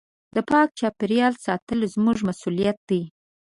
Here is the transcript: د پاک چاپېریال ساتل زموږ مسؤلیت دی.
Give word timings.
د 0.35 0.37
پاک 0.49 0.67
چاپېریال 0.79 1.33
ساتل 1.45 1.79
زموږ 1.93 2.17
مسؤلیت 2.29 2.77
دی. 2.89 3.01